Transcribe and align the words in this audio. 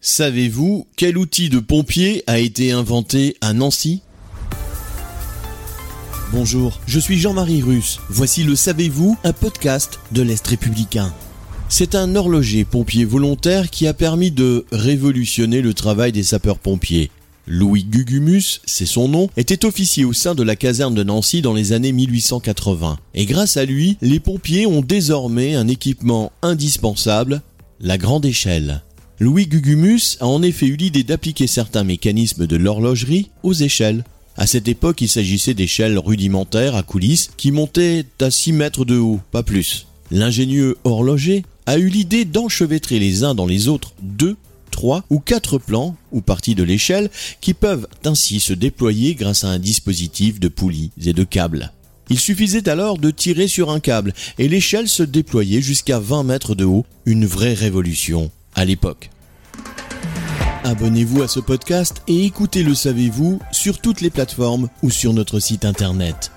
Savez-vous 0.00 0.86
quel 0.94 1.18
outil 1.18 1.48
de 1.48 1.58
pompier 1.58 2.22
a 2.28 2.38
été 2.38 2.70
inventé 2.70 3.36
à 3.40 3.52
Nancy? 3.52 4.02
Bonjour, 6.30 6.78
je 6.86 7.00
suis 7.00 7.18
Jean-Marie 7.18 7.62
Russe. 7.62 7.98
Voici 8.08 8.44
le 8.44 8.54
Savez-vous, 8.54 9.18
un 9.24 9.32
podcast 9.32 9.98
de 10.12 10.22
l'Est 10.22 10.46
républicain. 10.46 11.12
C'est 11.68 11.96
un 11.96 12.14
horloger 12.14 12.64
pompier 12.64 13.04
volontaire 13.04 13.70
qui 13.70 13.88
a 13.88 13.92
permis 13.92 14.30
de 14.30 14.66
révolutionner 14.70 15.62
le 15.62 15.74
travail 15.74 16.12
des 16.12 16.22
sapeurs-pompiers. 16.22 17.10
Louis 17.48 17.82
Gugumus, 17.82 18.60
c'est 18.66 18.86
son 18.86 19.08
nom, 19.08 19.28
était 19.36 19.64
officier 19.64 20.04
au 20.04 20.12
sein 20.12 20.36
de 20.36 20.44
la 20.44 20.54
caserne 20.54 20.94
de 20.94 21.02
Nancy 21.02 21.42
dans 21.42 21.54
les 21.54 21.72
années 21.72 21.92
1880. 21.92 22.98
Et 23.14 23.26
grâce 23.26 23.56
à 23.56 23.64
lui, 23.64 23.96
les 24.00 24.20
pompiers 24.20 24.64
ont 24.64 24.82
désormais 24.82 25.56
un 25.56 25.66
équipement 25.66 26.30
indispensable, 26.42 27.42
la 27.80 27.98
grande 27.98 28.26
échelle. 28.26 28.82
Louis 29.20 29.48
Gugumus 29.48 30.16
a 30.20 30.26
en 30.26 30.42
effet 30.42 30.66
eu 30.66 30.76
l'idée 30.76 31.02
d'appliquer 31.02 31.48
certains 31.48 31.82
mécanismes 31.82 32.46
de 32.46 32.56
l'horlogerie 32.56 33.30
aux 33.42 33.52
échelles. 33.52 34.04
À 34.36 34.46
cette 34.46 34.68
époque, 34.68 35.00
il 35.00 35.08
s'agissait 35.08 35.54
d'échelles 35.54 35.98
rudimentaires 35.98 36.76
à 36.76 36.84
coulisses 36.84 37.30
qui 37.36 37.50
montaient 37.50 38.04
à 38.20 38.30
6 38.30 38.52
mètres 38.52 38.84
de 38.84 38.96
haut, 38.96 39.18
pas 39.32 39.42
plus. 39.42 39.88
L'ingénieux 40.12 40.76
horloger 40.84 41.42
a 41.66 41.78
eu 41.78 41.88
l'idée 41.88 42.24
d'enchevêtrer 42.24 43.00
les 43.00 43.24
uns 43.24 43.34
dans 43.34 43.46
les 43.46 43.66
autres 43.66 43.92
deux 44.02 44.36
trois 44.70 45.02
ou 45.10 45.18
quatre 45.18 45.58
plans 45.58 45.96
ou 46.12 46.20
parties 46.20 46.54
de 46.54 46.62
l'échelle 46.62 47.10
qui 47.40 47.54
peuvent 47.54 47.88
ainsi 48.04 48.38
se 48.38 48.52
déployer 48.52 49.16
grâce 49.16 49.42
à 49.42 49.48
un 49.48 49.58
dispositif 49.58 50.38
de 50.38 50.46
poulies 50.46 50.92
et 51.04 51.12
de 51.12 51.24
câbles. 51.24 51.72
Il 52.10 52.20
suffisait 52.20 52.68
alors 52.68 52.98
de 52.98 53.10
tirer 53.10 53.48
sur 53.48 53.70
un 53.70 53.80
câble 53.80 54.14
et 54.38 54.46
l'échelle 54.46 54.88
se 54.88 55.02
déployait 55.02 55.60
jusqu'à 55.60 55.98
20 55.98 56.22
mètres 56.22 56.54
de 56.54 56.64
haut, 56.64 56.86
une 57.04 57.26
vraie 57.26 57.54
révolution 57.54 58.30
à 58.58 58.64
l'époque. 58.64 59.10
Abonnez-vous 60.64 61.22
à 61.22 61.28
ce 61.28 61.38
podcast 61.38 62.02
et 62.08 62.24
écoutez 62.24 62.64
Le 62.64 62.74
Savez-vous 62.74 63.38
sur 63.52 63.80
toutes 63.80 64.00
les 64.00 64.10
plateformes 64.10 64.68
ou 64.82 64.90
sur 64.90 65.14
notre 65.14 65.38
site 65.38 65.64
internet. 65.64 66.32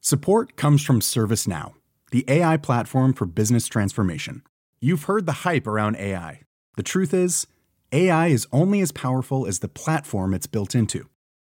Support 0.00 0.54
comes 0.54 0.78
from 0.78 1.00
ServiceNow, 1.00 1.72
the 2.12 2.24
AI 2.28 2.56
platform 2.56 3.14
for 3.14 3.26
business 3.26 3.66
transformation. 3.66 4.42
You've 4.80 5.04
heard 5.04 5.26
the 5.26 5.44
hype 5.44 5.66
around 5.66 5.96
AI. 5.96 6.42
The 6.76 6.84
truth 6.84 7.12
is, 7.12 7.46
AI 7.90 8.28
is 8.28 8.46
only 8.52 8.80
as 8.80 8.92
powerful 8.92 9.46
as 9.46 9.58
the 9.58 9.68
platform 9.68 10.34
it's 10.34 10.46
built 10.46 10.74
into. 10.74 11.08